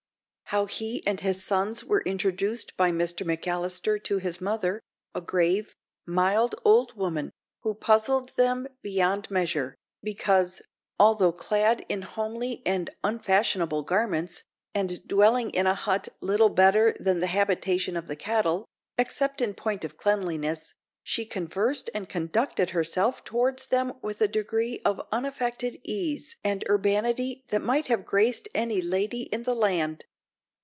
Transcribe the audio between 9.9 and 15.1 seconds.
because, although clad in homely and unfashionable garments, and